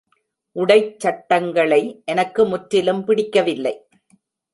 [0.55, 2.01] உடைச் சட்டங்களை
[2.05, 3.75] எனக்கு முற்றிலும் பிடிக்கவில்லை.